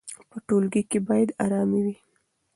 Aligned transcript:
په 0.29 0.37
ټولګي 0.47 0.83
کې 0.89 0.99
باید 1.07 1.29
ارامي 1.43 1.81
وي. 1.85 1.95